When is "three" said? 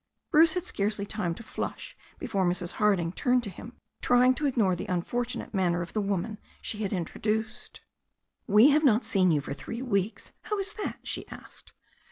9.53-9.83